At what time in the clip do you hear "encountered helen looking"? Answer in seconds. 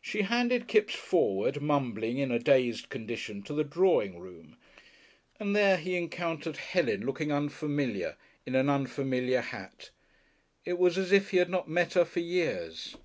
5.98-7.30